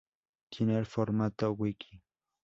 [0.49, 2.01] Tiene el formato wiki.